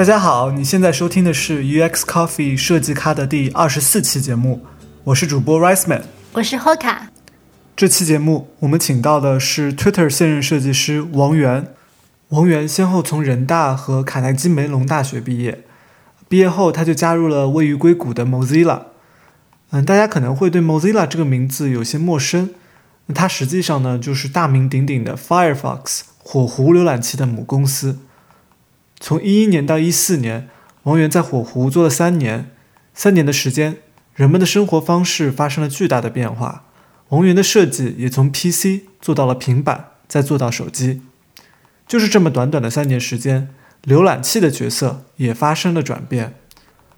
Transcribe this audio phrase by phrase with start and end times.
[0.00, 4.64] 大家好，你现在收听的是 UX Coffee 设计咖的第二十四期节目，
[5.04, 7.00] 我是主播 Rice Man，我是 Hoka。
[7.76, 11.74] 这期节目我们请到的是 Twitter 现任设计师王源。
[12.28, 15.64] 王源先后从人大和卡耐基梅隆大学毕业，
[16.30, 18.84] 毕业后他就加入了位于硅谷的 Mozilla。
[19.68, 22.48] 嗯，大家可能会对 Mozilla 这个名字有些陌生，
[23.04, 27.98] 那它实际上呢就是大名鼎鼎的 Firefox 火狐浏览器的母公司。
[29.02, 30.48] 从一一年到一四年，
[30.82, 32.50] 王源在火狐做了三年。
[32.92, 33.78] 三年的时间，
[34.14, 36.64] 人们的生活方式发生了巨大的变化。
[37.08, 41.00] 王源的设计也从 PC 做到了平板，再做到手机。
[41.88, 43.48] 就是这么短短的三年时间，
[43.84, 46.34] 浏览器的角色也发生了转变。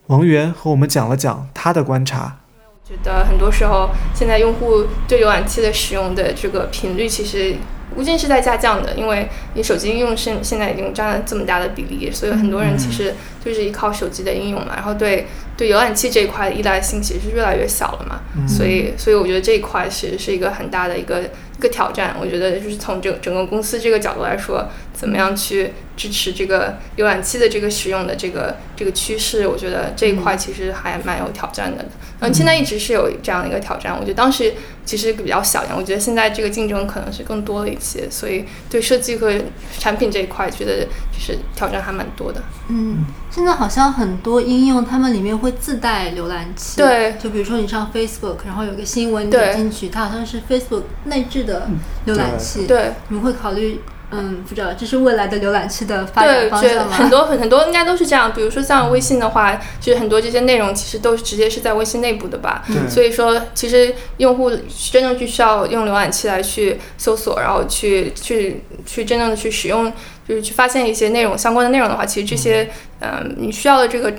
[0.08, 2.40] 王源和我们讲了讲他的观察。
[2.56, 7.54] 我觉得很多时候，现在用户对浏览器的使用的这个频率，其实。
[7.96, 15.26] 无尽是在下降的，因为你手机应用现现在已经占了这么大的比例，所以很多人其实就是依靠手机的应用嘛，然后对
[15.56, 22.16] 对浏览器这一块的依赖性其实是越来越小了嘛，所以所以我觉得这一块其实是一个很大的一个一个挑战。
[22.20, 31.84] 我觉得就是从整整个公司这个角度来说，怎么样去支持这个浏览器的这个使用的这个这个趋势，我觉得这一块其实还蛮有挑战的。
[32.20, 39.32] 嗯，现在一直是有这样的一个挑战，我觉得当时其实比较小一点，我觉得现在这个竞争可能是更多了一些，所以对设计和
[39.78, 42.40] 产品这一块，觉得就是挑战还蛮多的。
[42.68, 51.68] 嗯，现在好像很多应用它们里面会自带浏览器，对，就比如说你上 Facebook，然后有个新闻点进去，它好像是 Facebook 内置的
[52.06, 53.80] 浏览器，对，你们会考虑？
[54.12, 56.96] 嗯，不知道这是未来的浏览器的发展方向吗？
[56.96, 58.32] 很多很很多应该都是这样。
[58.32, 62.64] 比如说像微信的话，其实很多这些内容其实都是直接是在微信内部的吧。
[62.88, 64.50] 所以说，其实用户
[64.90, 69.92] 真正去需要用浏览器来去搜索，然后去去去真正的去使用，
[70.28, 72.68] 就是去发现一些内容相关的内容的话，其实这些
[73.00, 74.12] 嗯，你需要的这个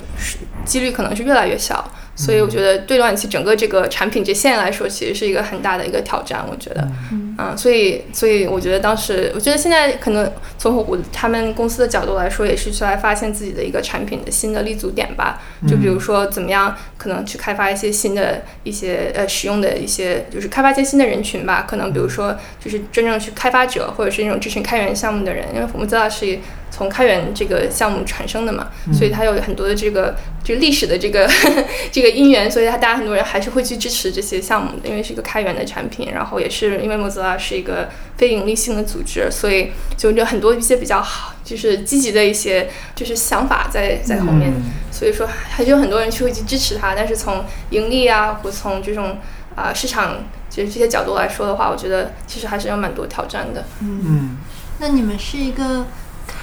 [0.66, 1.92] 几率可能是越来越小。
[2.16, 6.46] 所以我觉得对浏览器整个这个产品这现在来说，其实是一个很大的一个挑战。
[6.48, 7.22] 我觉得，嗯，
[7.58, 15.42] 所以所以我觉得当时，我觉得现在可能从我他们公司的角度来说，也是去来发现自己的一个产品的新的立足点吧。
[15.68, 21.66] 就比如说怎么样，可能去开发一些新的一些呃使用的一些，就是开发一些新的人群吧。
[21.68, 26.40] 可能比如说就是真正去开发者，或者是那种支持开源项目的人，因为我们知道是。
[26.75, 31.29] 从开源这个项目产生的嘛，所以它有很多的这个这个历史的这个
[31.94, 44.51] 这个因缘，所以它大家很多人还是会去支持这些项目的，因为是一个开源的产品，然后也是因为 Mozilla 是一个非盈利性的组织，所以就有很多一些比较好，就是积极的一些就是想法在在后面，
[44.91, 49.19] 所以说还是有很多人去会去支持它，但是从盈利啊或从这种
[49.55, 53.63] 啊市场就是这些角度来说的话，我觉得其实还是有蛮多挑战的。
[53.79, 54.38] 嗯，
[54.79, 55.85] 那你们是一个。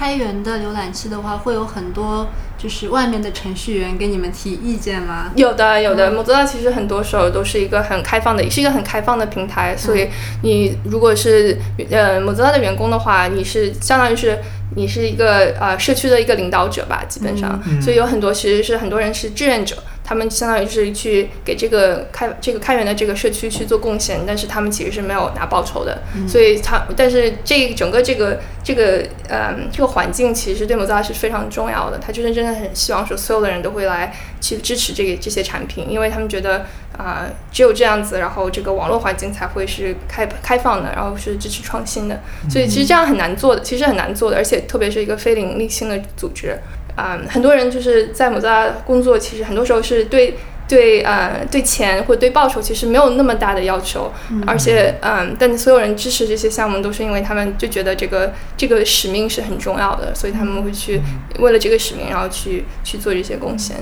[0.01, 5.31] 开源的浏览器的话，会有很多就是外面的程序员给你们提意见吗？
[5.35, 6.11] 有的，有的。
[6.11, 9.77] Mozilla 其实很多时候都是一个很开放的，也是一个很开放的平台。
[9.77, 10.09] 所以
[10.41, 11.55] 你如果是
[11.91, 14.39] 呃 Mozilla 的员工的话，你是相当于是
[14.75, 17.61] 你是一个呃社区的一个领导者吧，基本上。
[17.79, 19.77] 所以有很多其实是很多人是志愿者。
[20.11, 26.01] 他们相当于是去给这个开这个开源的这个社区去做贡献，但是他们其实是没有拿报酬的。
[26.27, 31.97] 所以，他但是这整个这个这个呃这个环境其实对 Mozilla 是非常重要的。
[31.97, 36.65] 他就是真的很希望说，所有的人都会来去支持这个这些产品，因为他们觉得
[36.97, 42.19] 啊，只有这样子，然后这个网络环境才会是开开放的，然后是支持创新的。
[42.49, 46.59] 所以，其实这样很难做的，其实很难做的，而且特别是一个非盈利性的组织。
[46.95, 50.37] 啊，很多人就是在某家工作，其实很多时候是对
[50.67, 54.11] 对呃对钱或者对报酬其实没有那么大的要求，
[54.45, 61.01] 而且嗯，但所有人支持这些项目都是因为他们就觉得这个这个使命是很重要的，所以他们会去
[61.39, 63.77] 为了这个使命，然后去去做这些贡献。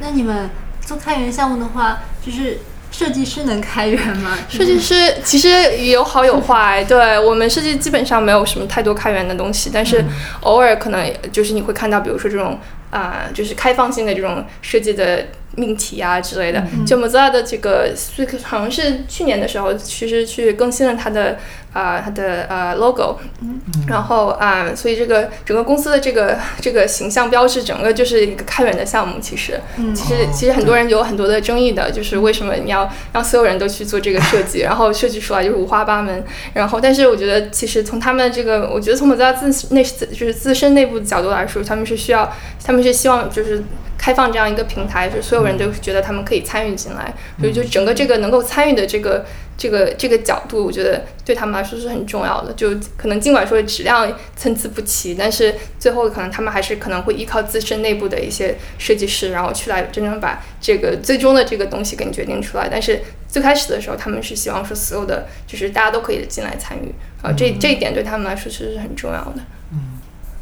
[0.00, 2.58] 那你们做开源项目的话，就是。
[3.02, 4.38] 设计师能开源吗？
[4.48, 5.48] 设计师其实
[5.88, 6.84] 有好有坏。
[6.88, 10.04] 对我们设计基本上没有什么太多开源的东西，但是
[10.42, 12.58] 偶尔可能就是你会看到，比如说这种
[12.90, 15.26] 啊，就是开放性的这种设计的
[15.56, 16.62] 命题啊之类的。
[16.86, 17.94] 就 Mozilla 的这个，
[18.42, 21.38] 好像是去年的时候，其实去更新了它的。
[21.72, 23.16] 啊，它的呃 logo，
[23.88, 29.18] 然后啊，所以这个整个公司的这个这个形象标志，整个就是一个开源的项目。
[29.22, 29.58] 其实，
[29.94, 36.22] 其实其实很多人有很多的争议的，就是为什么你要让所有人都去做这个设计，然后设计出来就是五花八门。
[36.52, 42.30] 然后，但是我觉得，其实从他们这个，我觉得从 Mozilla 自内就是自身内部的角度来说，他们是需要，
[42.62, 43.64] 他们是希望就是
[44.02, 49.24] 开放这样一个平台，就是所有人都觉得他们可以参与进来，所以就整个这个能够参与的这个。
[49.54, 52.52] 这个这个角度，我觉得对他们来说是很重要的。
[52.54, 62.66] 就可能尽管说质量参差不齐，但是最后可能他们还是可能会依靠自身内部的一些设计师，然后去来真正把这个最终的这个东西给你决定出来。
[62.68, 69.42] 但是最开始的时候，他们是希望说所有的就是大家都可以进来参与啊，这这一点对他们来说其实是很重要的。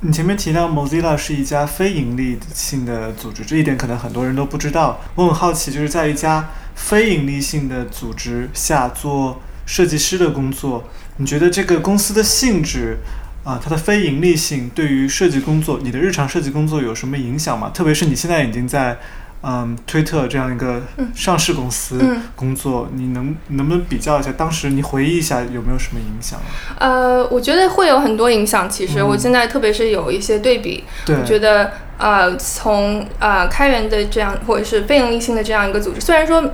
[0.03, 4.99] 你前面提到 Mozilla 是一家非盈利性的组织，这一点可能很多人都不知道。
[5.15, 10.89] 我很好奇，就是在一家非盈利性的组织下做设计师的工作，
[11.19, 12.97] 你觉得这个公司的性质
[13.45, 17.71] 啊，它的非盈利性对于设计工作，你的日常设计工作有什么影响吗？
[17.75, 18.99] 特别是你现在已经在。
[19.43, 20.83] 嗯，推特这样一个
[21.15, 21.99] 上市公司
[22.37, 24.31] 工作，你能能不能比较一下？
[24.33, 26.39] 当时你回忆一下有没有什么影响？
[26.79, 28.69] 呃，我觉得会有很多影响。
[28.69, 36.45] 其实我现在特别是有一些对比，我觉得呃，从呃开源的这样或者是非盈利性的这样一个组织，虽然说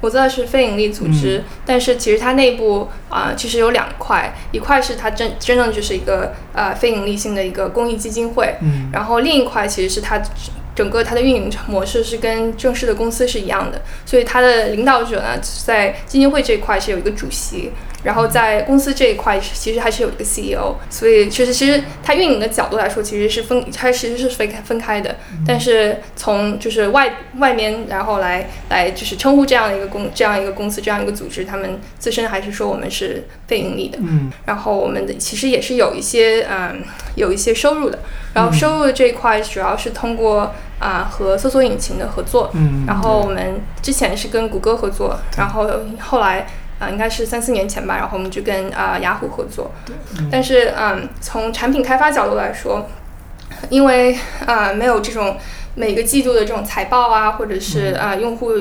[0.00, 10.18] 我知道是非盈利组织，但是其实它内部啊其实有两块，一块是它真真正就是一个呃非盈利性的一个公益基金会，嗯然后另一块其实是它。
[10.80, 17.70] 整个它的运营模式是跟正式的公司是一样的，所以它的领导者呢，在基金会这一块是有一个主席。
[18.02, 25.16] 然后在公司这一块，其实还是有一个 CEO，所以其实其实它运营的角度来说，其实是分，它其实是分开分开的。
[25.46, 33.98] 但是从就是外外面，然后来来就是称呼这样的一个公这样一个公司这样一个组织，他们自身还是说我们是非盈利的。
[34.00, 34.32] 嗯。
[34.46, 36.82] 然后我们的其实也是有一些嗯
[37.16, 37.98] 有一些收入的。
[38.32, 42.50] 然后收入的这一块主要是通过啊和搜索引擎的合作。
[42.54, 42.84] 嗯。
[42.86, 45.68] 然后我们之前是跟谷歌合作，然后
[45.98, 46.46] 后来。
[46.80, 49.70] 啊，应该是三四年前吧，然后我们就跟啊雅虎合作。
[49.86, 49.94] 对。
[50.32, 52.88] 但是，嗯，从产品开发角度来说，
[53.68, 55.36] 因为啊没有这种
[55.74, 58.52] 每个季度的这种财报啊，或者是啊用户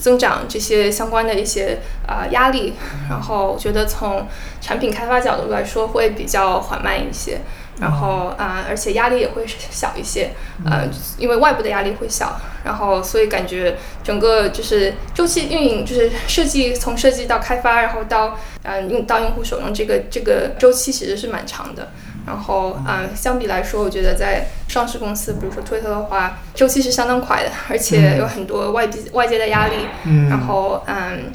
[0.00, 2.74] 增长这些相关的一些啊压力，
[3.08, 4.26] 然后我觉得从
[4.60, 7.38] 产品开发角度来说会比较缓慢一些。
[7.80, 10.32] 然后啊，而且压力也会小一些，
[10.66, 10.82] 呃，
[11.16, 21.92] 因为外部的压力会小，然后所以感觉整个就是周期运营，就是设计从设计到开发，然后到嗯用到用户手中这个这个周期其实是蛮长的。
[22.28, 29.74] 然后啊，相比来说，我觉得在上市公司，比如说推特的话，周期是相当快的，而且有很多外界外界的压力。
[30.04, 30.28] 嗯。
[30.28, 31.32] 然后嗯。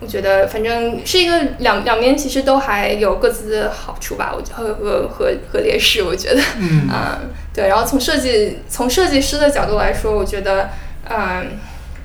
[0.00, 6.90] 我觉得反正是一个两两边其实都还有各自的好处吧，我和和和和劣势，我觉得，嗯，
[7.54, 7.68] 对。
[7.68, 10.68] 然后从设计从设计师的角度来说，我觉得，
[11.08, 11.52] 嗯，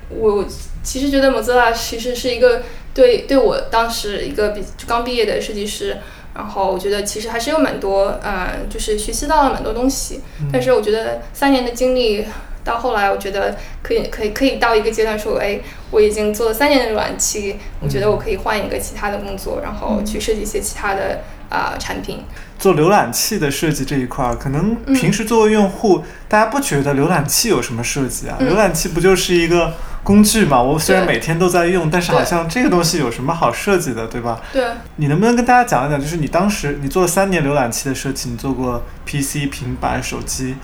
[0.08, 0.46] 我
[0.82, 2.62] 其实觉得 Mozilla 其实是一个
[2.94, 5.98] 对对我当时一个比刚毕业的设计师，
[6.34, 10.20] 然后我觉得其实还是有蛮多，呃，就是学习到了蛮多东西。
[10.52, 12.26] 但是我觉得三年的经历。
[12.62, 15.58] 到后来，我觉得可以，可以，可以到一个阶段说，哎，
[15.90, 22.22] 我已经做了三年的浏览器，我觉得我可以换一个其他的工作，然后去设计一些其他的啊产品。
[22.58, 28.36] 做浏览器的设计这一块儿，可能平时作为用户，大家不觉得浏览器有什么设计啊？
[28.38, 30.60] 浏览器不就是一个工具嘛？
[30.60, 34.40] 我虽然每天都在用，但是好像这个东西有什么好设计的，对吧？
[34.52, 34.64] 对。
[34.96, 40.56] 你能不能跟大家讲一讲，就是你当时你做了三年浏览器的设计，你做过 PC、平板、手机。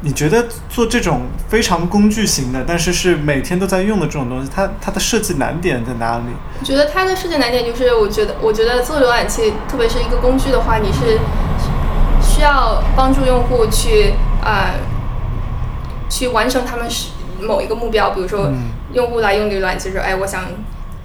[0.00, 6.24] 你觉得做这种非常工具型的，但是是每天都在用的这种东西，它它的设计难点在哪里？
[6.60, 11.18] 我觉得它的设计难点就是，我觉得我觉得做浏览器，特别是一个工具的话，你是
[12.20, 14.12] 需要帮助用户去
[14.42, 14.74] 啊
[16.10, 18.52] 去完成他们是某一个目标，比如说
[18.92, 20.44] 用户来用浏览器说，哎，我想。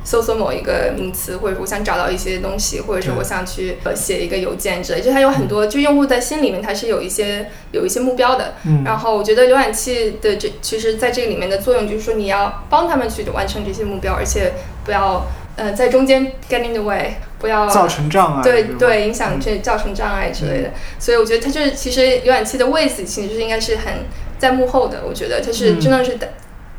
[0.02, 8.56] 搜索某一个名词，或者我想找到一些东西，或者是我想去呃写一个邮件之类，就它有很多，就用户在心里面它是有一些有一些目标的。
[8.66, 8.82] 嗯。
[8.84, 18.42] 然后我觉得浏览器的这其实在这个里面的作用就是说你要帮他们去完成这些目标，而且不要呃在中间 get in the way，不要造成障碍。
[18.42, 20.72] 对对，影响这造成障碍之类的。
[20.98, 23.94] 所以我觉得它就是其实浏览器的位置其实是应该是很
[24.40, 26.28] 在幕后的，我觉得它是真的是的。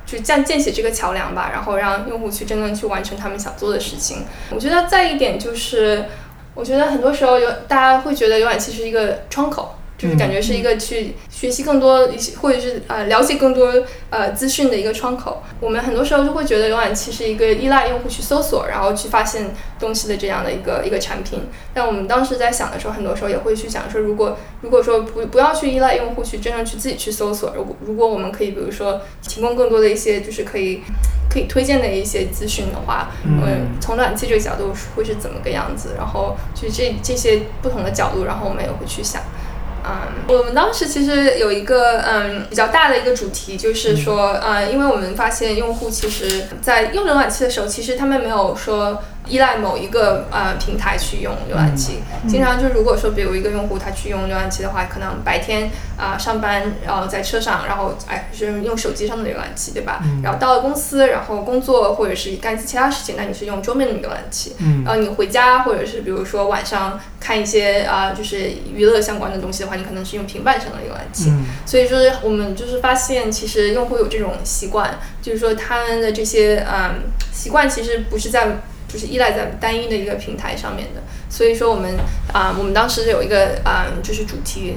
[0.07, 4.25] 就建建起这个桥梁吧，然后让用户去真正去完成他们想做的事情。
[4.51, 6.05] 我觉得再一点就是，
[6.53, 9.77] 我觉得很多时候有大家会觉得浏览器是一个窗口。
[10.01, 13.71] 就是感觉是一个去学习更多一些，或者是呃了解更多
[14.09, 15.43] 呃资讯的一个窗口。
[15.61, 21.41] 我们很多时候就会觉得浏览器是一个依赖用户去搜索，然后去发现东西的这样的一个一个产品。
[21.75, 30.81] 但我们当时在想的时候，很多时候也会去想说，如果如果说不不要去依赖用户去真正去自己去搜索，如果如果我们可以比如说提供更多的一些就是可以
[31.29, 35.91] 可以推荐的一些资讯的话，嗯，从浏览器这个角度会是怎么个样子？
[35.99, 39.21] 然后就这这些不同的角度，然后我们也会去想。
[39.83, 60.03] 嗯，我们当时其实有一个嗯比较大的一个主题，就是说，呃，因为我们发现用户其实，在用浏览器的时候，其实他们没有说依赖某一个呃平台去用浏览器，经常就如果说比如一个用户他去用浏览器的话，可能白天啊上班，然后在车上，然后哎是用手机上的浏览器，对吧？
[60.23, 64.57] 然后到了公司，然后工作或者是干其他事情，那你是用桌面的浏览器。
[64.85, 71.33] 然后你回家或者是比如说晚上看一些啊就是娱乐相关的东西的话，你可能是用平板上的浏览器。
[71.65, 78.57] 所以说我们就是发现，其实用户有这种习惯，就是说他们的这些嗯习惯其实不是在。
[78.93, 81.97] 就是依赖在单一的一个平台上面的，所以说我们
[82.33, 84.75] 啊，我们当时有一个啊，就是主题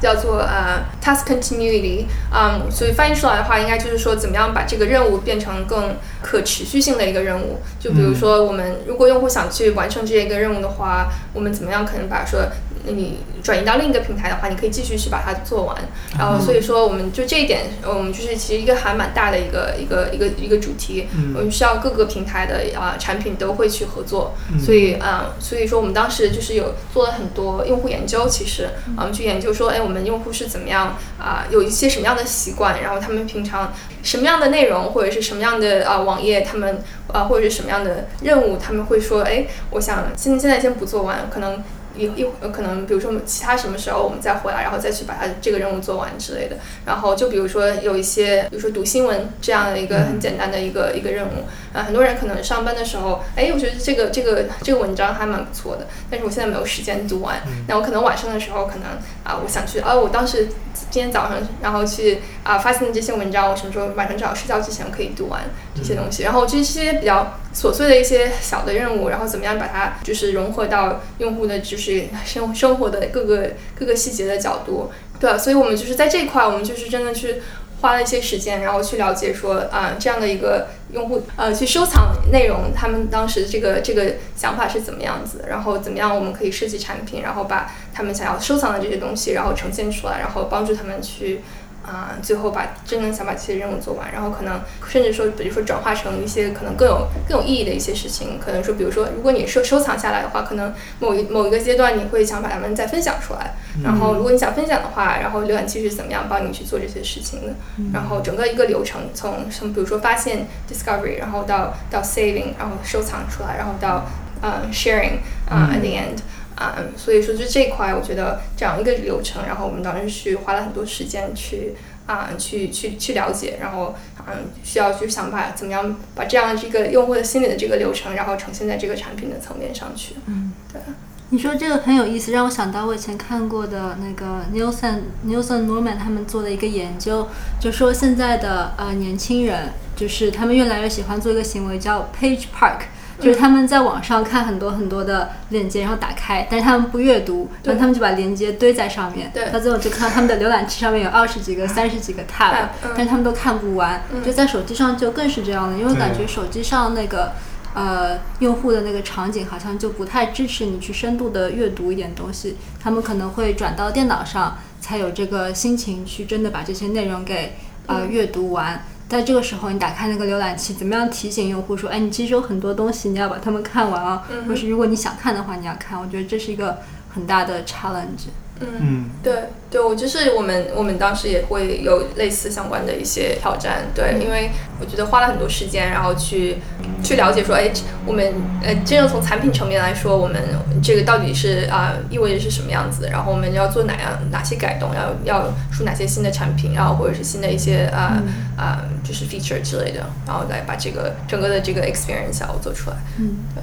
[0.00, 7.58] 叫做呃 task continuity，啊，所以翻译出来的话，应该就是说怎么样把这个任务变成更可持续性的一个任务。
[7.80, 12.40] 就比如说，我们如果用户想去完成这一个任务的话，我们怎么样可能把说。
[12.86, 15.76] 那你转移到另一个平台的话，你可以继续去把它做完。
[16.18, 21.08] 然后所以说，我们就这一点，我们就是其实一个还蛮大的一个一个一个一个主题。
[21.34, 24.34] 我们需要各个平台的啊产品都会去合作。
[24.64, 41.62] 所以啊，所以说我们当时就是有做了很多用户研究，其实我们去研究说，哎，我们用户是怎么样啊，有一些什么样的习惯，然后他们平常什么样的内容或者是什么样的啊网页，他们啊或者是什么样的任务，他们会说，哎，我想现现在先不做完，可能。
[41.96, 46.56] 一一可能，比如说其他什么时候我们再回来，然后再去把它这个任务做完之类的。
[46.84, 57.40] 然后就比如说有一些，比如说读新闻这样的一个很简单的一个一个任务啊，很多人可能上班的时候，哎，我觉得这个这个这个文章还蛮不错的，但是我现在没有时间读完。
[57.66, 58.84] 那我可能晚上的时候，可能
[59.24, 60.48] 啊，我想去，啊，我当时
[60.90, 65.42] 今天早上然后去啊发现的这些文章，我什么时候晚上正好睡觉之前可以读完
[65.74, 66.22] 这些东西。
[66.22, 71.60] 然后这些比较琐碎的一些小的任务，然后怎么样把它就是融合到用户的
[71.92, 72.06] 是。
[72.24, 74.90] 生生活的各个各个细节的角度，
[75.20, 77.36] 对，所以我们就是在这一块，我们就是真的去
[77.80, 91.40] 花了一些时间，然后去了解说啊这样的一个用户呃去收藏内容，他们当时这个这个想法是怎么样子，然后怎么样我们可以设计产品，然后把他们想要收藏的这些东西，然后呈现出来，然后帮助他们去。
[91.86, 107.54] 啊，最后把真正想把这些任务做完，然后可能甚至说，比如说转化成一些可能更有更有意义的一些事情，可能说，比如说，如果你收收藏下来的话，可能某一某一个阶段你会想把它们再分享出来，然后如果你想分享的话，然后浏览器是怎么样帮你去做这些事情的，
[107.92, 114.06] 然后整个一个流程从从比如说发现 discovery，然后到到 saving，然后收藏出来，然后到
[114.42, 116.18] 呃 sharing，啊 at the end。
[116.56, 121.74] 啊，所以说就这块，我觉得这样一个流程，然后我们当时去花了很多时间去
[122.06, 123.94] 啊，去去去了解，然后
[124.26, 130.14] 嗯，需要去想把怎么样把这样这个用户的心理的这个流程，然后呈现在这个产品的层面上去。
[130.26, 130.80] 嗯，对。
[131.28, 137.26] 你说这个很有意思，让我想到我以前看过的那个 Nielsen Nielsen Norman 他们做的一个研究，
[137.60, 142.82] 就说现在的呃年轻人，就是他们越来越喜欢做一个行为叫 Page Park。
[143.18, 154.02] 就是他们在网上看很多很多的链接，然后打开，但是他们不阅读，然后他们就把链接堆在上面，到最后就看到他们的浏览器上面有二十几个、三十几个 tab，但是他们都看不完。
[154.24, 157.32] 就在手机上就更是这样了，因为感觉手机上那个
[157.74, 167.56] 呃用户的那个场景好像就不太支持你去深度的阅读一点东西，他们可能会转到电脑上才有这个心情去真的把这些内容给
[167.86, 168.84] 呃阅读完。
[169.08, 176.00] 在这个时候，你打开那个浏览器，怎么样提醒用户说：“哎，你其实有很多东西，你要把它们看完啊。”或是如果你想看的话，你要看。
[176.00, 176.78] 我觉得这是一个
[177.14, 178.28] 很大的 challenge。
[178.60, 179.34] 嗯，对
[179.68, 186.56] 对，我就是我们我们当时也会有类似相关的一些挑战，对，因为我觉得花了很多时间，然后去
[187.02, 187.70] 去了解说，哎，
[188.06, 188.32] 我们
[188.62, 190.42] 呃，真正从产品层面来说，我们
[190.82, 198.22] 这个到底是啊意味着是什么样子，然后我们要做哪样哪些改动，要要出哪些新的产品，然后或者是新的一些啊
[198.56, 202.96] 啊就是 feature 之类的，然后来把这个整个的这个 experience 要做出来。
[203.18, 203.62] 嗯，对，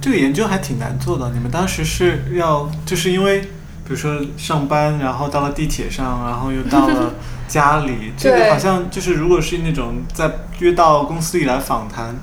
[0.00, 3.42] 这个研究还挺难做的，你们当时是要就是因为。
[3.90, 7.12] 比如说上班，然后到了地铁上，然后又到了
[7.48, 10.30] 家里，这个好像就是如果是那种在
[10.60, 12.14] 约到公司里来访谈，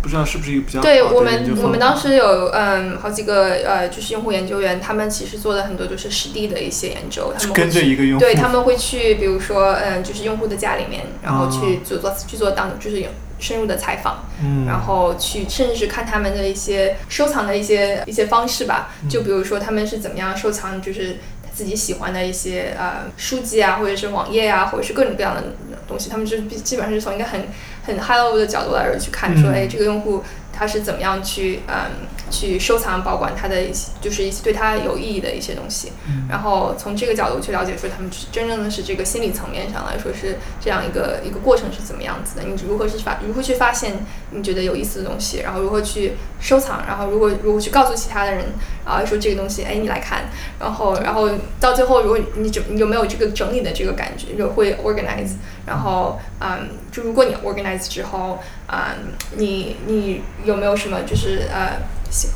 [0.00, 13.08] 不知道是不是一个比较对我们我们当时有嗯好几个呃就是用户研究员，他们其实做的很多就是实地的一些研究，他们跟着一个用户，对他们会去比如说嗯就是用户的家里面，然后去做做去做当就是有。
[13.40, 14.66] 深入的采访，嗯。
[14.66, 21.16] 然后去甚至是看他们的一些收藏的一些一些方式吧，就比如说他们是怎么样收藏，就是
[21.52, 25.42] 自己喜欢的一些呃书籍啊，或者是网页啊，或者是各种各样的
[25.88, 27.48] 东西，他们就基本上是从一个很
[27.84, 30.22] 很 high level 的角度来去看，说哎这个用户
[30.60, 35.90] 他是怎么样去嗯去收藏保管他的一些，就是一些对他有意义的一些东西。
[36.28, 42.42] 然后从这个角度去了解，说他们真正的是这个心理层面上来说是这样一个一个过程是怎么样子的？
[42.42, 45.40] 你如何去发如何去发现你觉得有意思的东西？
[45.40, 46.84] 然后如何去收藏？
[46.86, 48.44] 然后如果如何去告诉其他的人？
[48.84, 50.24] 啊，说这个东西，哎，你来看。
[50.58, 55.34] 然后然后到最后，如果你整有没有这个整理的这个感觉，就会 organize。
[55.70, 61.80] 然后嗯，就如果你 organize 之后，嗯，你你有没有什么就是呃？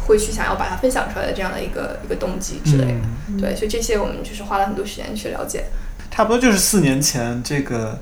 [0.06, 5.64] 会去想要把它分享出来的这样的一个一个动机之类的，对，所以这些我们就是花了很多时间去了解。
[6.12, 7.98] 差不多就是四年前这个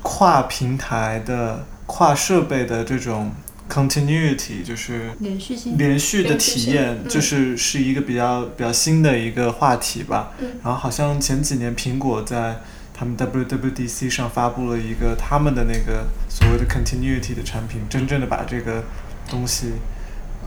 [0.00, 3.32] 跨平台的、跨设备的这种
[3.68, 10.30] continuity，就是连续性、连续的体验，就是是一个比较比较新的一个话题吧。
[10.62, 12.60] 然后好像前几年苹果在
[12.98, 18.82] 他们 WWDC 上发布了一个他们的那个所谓的 continuity 的产品，真正的把这个
[19.28, 19.74] 东西。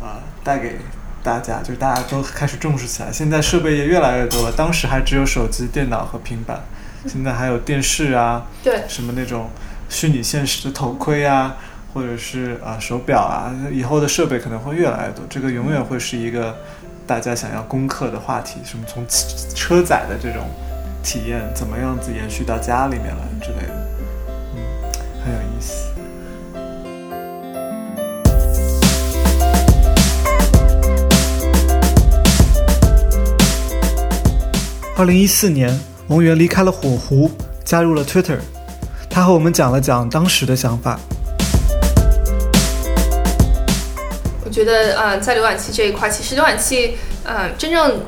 [0.01, 0.79] 啊，带给
[1.21, 3.11] 大家，就是大家都开始重视起来。
[3.11, 6.59] 现在设备也越来越多了，当时还只有手机、电脑和平板，
[7.05, 9.51] 现在还有电视啊，对，什么那种
[9.89, 11.55] 虚拟现实的头盔啊，
[11.93, 15.23] 或者是啊手表啊，以后的设备可能会越来越多。
[15.29, 16.57] 这个永远会是一个
[17.05, 19.05] 大家想要攻克的话题，什么从
[19.53, 20.49] 车载的这种
[21.03, 23.73] 体验，怎么样子延续到家里面来之类的，
[24.55, 24.61] 嗯，
[25.23, 25.89] 很有意思。
[34.95, 37.31] 二零一四年，王源离开了火狐，
[37.63, 38.37] 加入了 Twitter。
[39.09, 40.99] 他和我们讲了讲当时的想法。
[44.45, 47.99] 我觉得，呃，在浏览器这一块，其实浏览器，呃，真正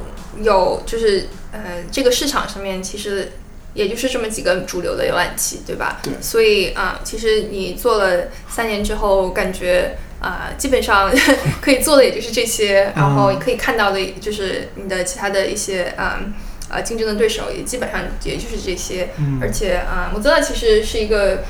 [0.44, 3.32] 有就是，呃，这个市场上面其实
[3.74, 6.00] 也就是这么几个主流的浏览器，对吧？
[6.04, 6.12] 对。
[6.20, 11.10] 所以啊，其实你做了三年之后，感觉啊，基本上
[11.62, 16.34] 可以做的也就是这些，然后可以看到的就是你的其他的一些，嗯。
[16.70, 21.44] 啊，竞争的对手也基本上也就是这些，而且啊，我知道其实是一个。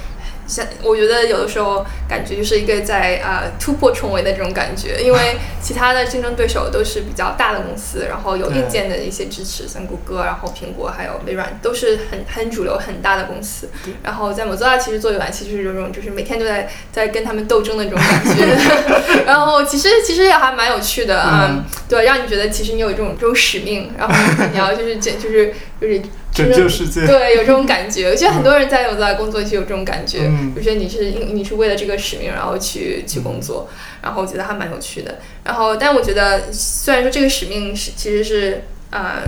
[0.46, 13.70] 像我觉得有的时候感觉就是一个在啊突破重围的这种感觉，因为 其他的竞争对手都是比较大的公司，然后有硬件的一些支持，像谷歌，然后苹果还有微软都是很很主流很大的公司。
[14.04, 18.46] 然后在 Mozilla 其实做浏览器就是这种，就是每天都在在跟他们斗争的这种感觉。
[19.26, 24.14] 然后其实其实也还蛮有趣的啊，对，让你觉得其实你有这种这种使命，然后
[24.52, 26.02] 你要就是就是就是。
[26.34, 28.10] 拯救世界，对，有这种感觉。
[28.10, 30.32] 我觉得很多人在有在工作就有这种感觉。
[30.56, 33.70] 我觉得你是因你是为了这个使命，然后去去工作，
[34.02, 35.20] 然后我觉得还蛮有趣的。
[35.44, 39.22] 然后，但我觉得虽然说这个使命是其实是呃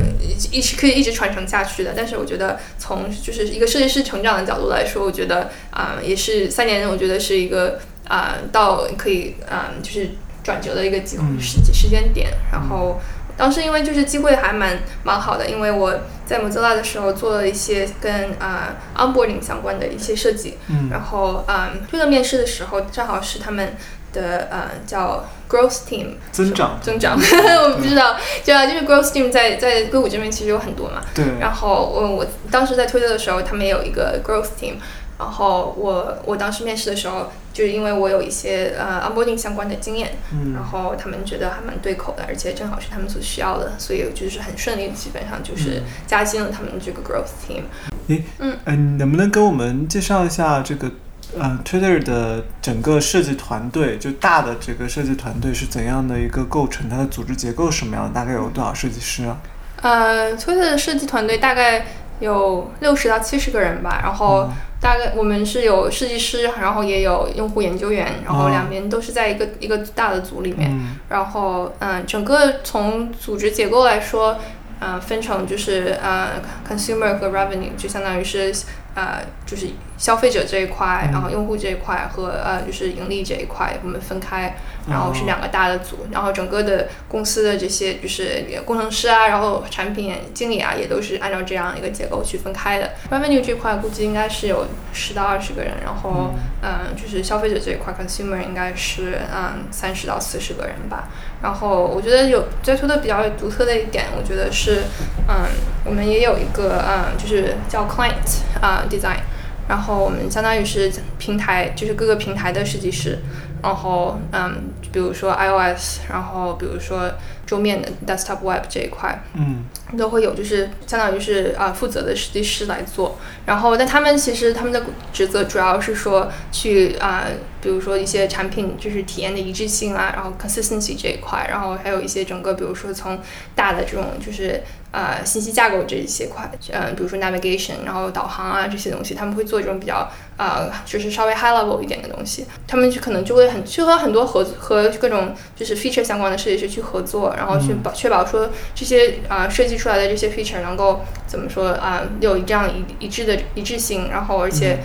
[0.51, 10.09] 一直可以一直传承下去的，但是我觉得从就是一个设计师成长的角度来说，我觉得啊也是三年，我觉得是一个啊到可以啊就是
[10.43, 12.99] 转折的一个机时时间点，然后。
[13.37, 15.93] 当时因为就是机会还蛮蛮好的，因为我
[16.25, 20.57] 在 Mozilla 的时候做了一些跟啊 onboarding 相关的一些设计，
[20.89, 23.75] 然后嗯推特面试的时候，正好是他们
[24.13, 34.75] 的呃叫 growth team 增长增长， 我不知道，对啊就是 growth team 在在硅谷这边其实有很多嘛，对，然后我我当时在推特的时候，他们也有一个 growth team。
[35.17, 40.11] 然后我我当时面试的时候，就是因为我有一些呃 onboarding 相关的经验，
[40.53, 47.63] 然后他们觉得还蛮对口的，而且正好是他们所需要的，所以就是很顺利，基本上就是加进了他们这个 growth team。
[48.07, 50.91] 诶，嗯，嗯，能不能给我们介绍一下这个
[51.39, 56.89] 呃 Twitter 的整个设计团队，就大的这个设计团队是怎样的一个构成？
[56.89, 58.13] 它的组织结构什么样的？
[58.13, 59.37] 大概有多少设计师啊？
[59.81, 61.85] 呃，Twitter 的设计团队大概
[62.19, 64.49] 有六十到七十个人吧，然后。
[64.81, 70.69] 大概我们是有设计师，然后也有用户研究员，然后两边都是在一个一个大的组里面。
[71.09, 74.37] 然后，嗯，整个从组织结构来说，
[74.81, 76.33] 嗯，分成就是呃
[76.69, 78.53] ，consumer 和 revenue，就相当于是。
[78.95, 84.55] 呃，就是消费者这一块，然后用户这一块和呃，就是盈利这一块，我们分开，
[84.89, 92.91] 然后是两个大的组，然后整个的公司的这些就是工程师啊，然后产品经理啊，也都是按照这样一个结构去分开的。
[93.11, 101.09] Revenue 这块估计应该是有十到二十个人，然后嗯，就是消费者这一块 Consumer 应该是嗯三十到四十个人吧。
[101.45, 104.81] 然后我觉得有最初的比较独特的一点，我觉得是
[105.27, 105.45] 嗯，
[105.83, 108.83] 我们也有一个嗯，就是叫 Client 啊。
[108.89, 109.19] design，
[109.67, 113.19] 然后我们相当于是平台，就是各个平台的设计师，
[113.61, 117.11] 然后嗯，比如说 iOS，然后比如说
[117.45, 119.65] 桌面的 desktop web 这一块，嗯，
[119.97, 123.17] 都会有就是相当于是啊负责的设计师来做。
[123.45, 127.25] 然后，但他们其实他们的职责主要是说去啊，
[127.61, 133.19] 比如说一些产品就是体验的一致性啊，然后 consistency 这一块，然后还有一些整个比如说从
[133.55, 134.61] 大的这种就是
[134.95, 142.45] 呃信息架构这一些块，嗯，比如说 navigation，然后导航啊这些东西，他们会做这种比较呃就是稍微 high level 一点的东西。
[142.65, 153.35] 他们就可能就会很去和很多合和各种就是 feature 相关的设计师去合作，然后去保确保说这些啊设计出来的这些 feature 能够怎么说啊有这样一一致的。
[153.53, 154.83] 一致性，然后而且，嗯，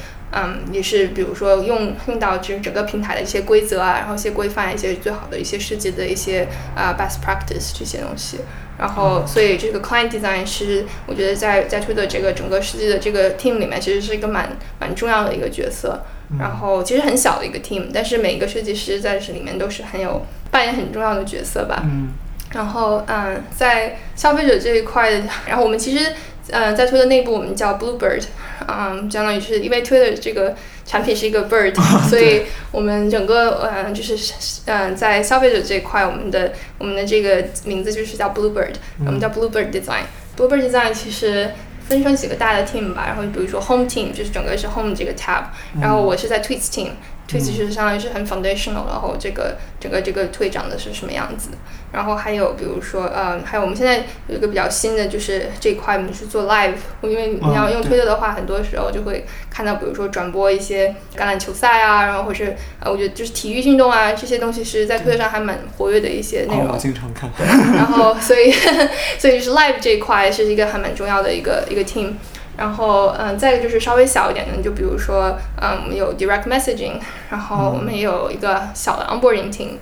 [0.70, 8.38] 也是比如说用用到就是整个平台的一些规则啊，然后一些规范，一些最好的一些设计的一些啊 best practice 这些东西。
[8.78, 16.00] 然后，所以这个 client design 是我觉得在在推的这个整个设计的这个 team 里面，其实是一个蛮蛮重要的一个角色。
[16.38, 21.82] 然后其实很小的一个 team，但是每一个设计师在这里面都是很有扮演很重要的角色吧。
[21.84, 22.08] 嗯。
[22.52, 25.10] 然后，嗯，在消费者这一块，
[25.46, 26.12] 然后我们其实。
[26.52, 28.24] 嗯，在推的内部我们叫 Bluebird，
[28.66, 31.74] 嗯，相当于是因为推的这个产品是一个 bird，
[32.08, 38.74] 所以我们整个嗯就是嗯在消费者这一块，我们的我们的这个名字就是叫 Bluebird，
[39.06, 40.02] 我们叫 Bluebird Design。
[40.36, 41.50] Bluebird Design 其实
[41.86, 45.44] 分成几个大的 team 吧，然后比如说 Home Team 就是整个是 Home 这个 tab，
[45.80, 46.90] 然后我是在 Tweets Team。
[47.30, 51.50] 推其实相当于是很 foundational，然后这个整个这个推长的是什么样子？
[51.92, 66.68] 然后还有比如说，呃，还有我们现在有一个比较新的，就是这一块我们是做 live，因为你要用推特的话，很多时候就会看到，比如说转播一些橄榄球赛啊，然后或是呃，我觉得就是体育运动啊这些东西是在推特上还蛮活跃的一些内容。
[66.72, 67.30] 我经常看。
[67.74, 68.52] 然后所以
[69.18, 72.12] 所以就是 live 这一块是一个还蛮重要的一个一个 team。
[72.60, 79.78] 然后，嗯，再一个就是稍微小一点的，就比如说，嗯，我们有 direct messaging，然后我们也有一个小的 onboarding team，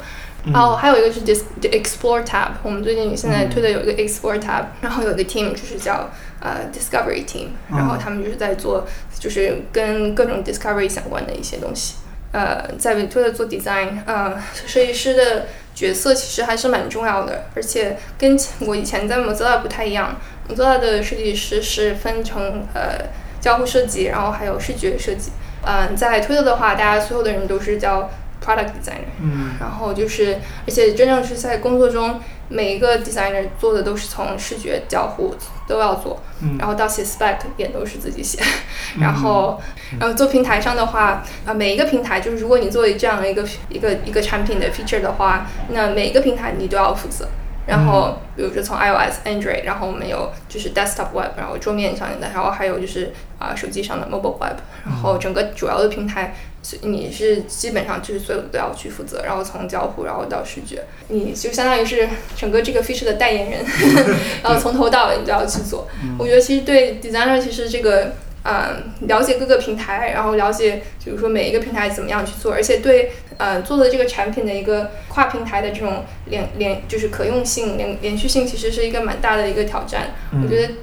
[0.53, 8.87] 然后还有一个是 dis explore tab，我们最近现在推的有一个 explore tab，然后有一个 team 就是叫呃 discovery team，然后他们就是在做
[9.19, 11.97] 就是跟各种 discovery 相关的一些东西。
[12.31, 20.15] 呃，在推的做 design，呃，设计师的角色其实还是蛮重要的，而且跟我以前在 Mozilla 不太一样。
[20.55, 23.07] 做到的设计师是分成呃
[23.41, 25.31] 交互设计，然后还有视觉设计。
[25.65, 28.09] 嗯，在推特的话，大家所有的人都是叫
[28.45, 29.11] product designer。
[29.21, 29.51] 嗯。
[29.61, 35.35] 然后就是，而且真正是在工作中，每一个 designer 做的都是从视觉交互
[35.67, 36.23] 都要做。
[36.41, 36.57] 嗯。
[36.59, 38.41] 然后到写 spec 也都是自己写。
[39.01, 39.61] 然后，
[39.99, 47.29] 然后做平台上的话，啊，每一个平台就是如果你做这样的一个一个一个产品的 feature 的话，那每一个平台你都要负责。
[47.69, 56.35] 然后，比如说从 iOS、Android，然后我们有就是 desktop web，然后桌面上的，然后还有就是啊手机上的 mobile web，然后整个主要的平台，
[56.81, 63.65] 你是基本上就是所有都要去负责，然后从交互，然后到视觉，你就相当于是整个这个 feature 的代言人，
[64.43, 65.87] 然后从头到尾你都要去做。
[66.19, 68.15] 我觉得其实对 designer 其实这个。
[68.45, 80.15] 嗯，了解各个平台，然后了解，比如说每一个平台怎么样去做，而且对，呃，做的这个产品的一个跨平台的这种连连，就是可用性、连连续性，其实是一个蛮大的一个挑战。
[80.33, 80.75] 我觉得，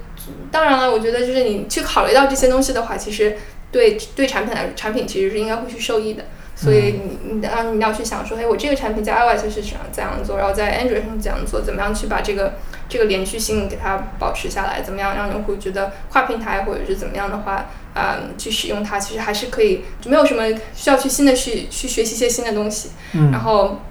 [0.52, 3.38] 当然了，我觉得就是你去考虑到这些东西的话，其实
[3.72, 6.26] 对对产品来产品其实是应该会去受益的。
[6.56, 12.54] 所以你你当你要去想说，哎，我这个产品在 iOS 是怎样怎样做，然后在 Android 上怎样做，怎么样去把这个
[12.88, 22.92] 这个连续性给它保持下来，怎么样让用户觉得跨平台或者是怎么样的话，嗯，去使用它，其实还是可以，就没有什么需要去新的去去学习一些新的东西。
[23.12, 23.32] 嗯。
[23.32, 23.82] 然后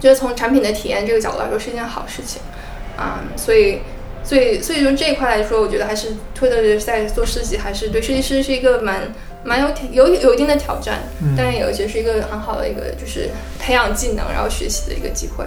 [0.00, 2.40] 觉得从产品的体验这个角度来说是一件好事情，
[2.96, 3.80] 啊，所以
[4.22, 9.12] 所以所以从这一块来说，我觉得还是推的在做设计，还是对设计师是一个蛮。
[9.46, 11.02] 蛮有有有一定的挑战，
[11.36, 13.28] 但也有些是一个很好的一个就是
[13.58, 15.44] 培养技能然后学习的一个机会。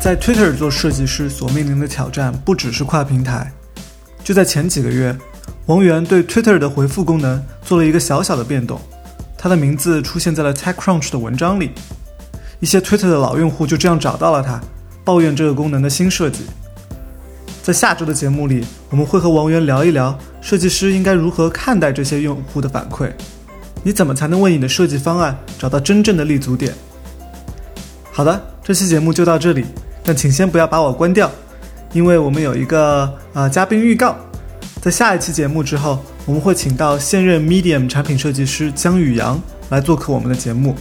[0.00, 3.52] 在 Twitter 做设计师所面临的挑战不只是跨平台。
[4.24, 5.14] 就在前几个月，
[5.66, 8.80] 王源对 Twitter 的回复功能做了一个小小的变动，
[9.36, 11.72] 他的名字出现在了 TechCrunch 的文章里。
[12.60, 14.58] 一些 Twitter 的老用户就这样找到了他，
[15.04, 16.44] 抱怨这个功能的新设计。
[17.68, 23.12] 在下周的节目里，我们会和王源聊一聊设计师应该如何看待这些用户的反馈。
[23.82, 26.72] 你怎么才能为你的设计方案找到真正的立足点？
[28.10, 29.66] 好的，这期节目就到这里，
[30.02, 31.30] 但请先不要把我关掉，
[31.92, 34.16] 因为我们有一个呃嘉宾预告。
[34.80, 40.74] 在下一期节目之后，我们会请到现任 Medium 产品设计师姜宇阳来做客我们的节目。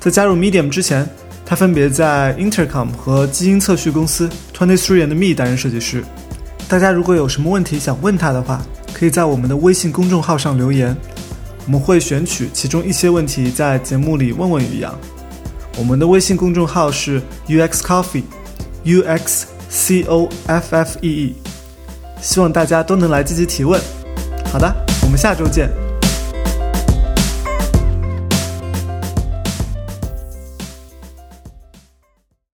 [0.00, 1.08] 在加入 Medium 之前。
[1.46, 6.02] 他分别在 Intercom 和基因测序公司 Twenty Three and Me 担任设计师。
[6.68, 10.96] 大家如果有什么问题想问他的话，可以在我们的微信公众号上留言。
[11.66, 14.94] 我们会选取其中一些问题在节目里问问于洋。
[15.78, 21.34] 我们的微信公众号是 UX Coffee，U X C O F F E E，
[22.20, 23.80] 希望大家都能来积极提问。
[24.52, 25.83] 好的，我们下周见。